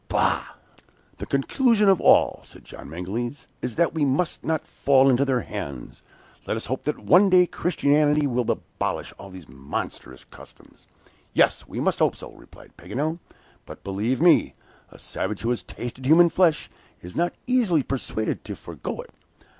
[0.07, 0.55] bah!"
[1.19, 5.41] "The conclusion of all," said John Mangles, "is that we must not fall into their
[5.41, 6.01] hands.
[6.47, 10.87] Let us hope that one day Christianity will abolish all these monstrous customs."
[11.33, 13.19] "Yes, we must hope so," replied Paganel;
[13.67, 14.55] "but, believe me,
[14.89, 16.67] a savage who has tasted human flesh,
[17.03, 19.13] is not easily persuaded to forego it.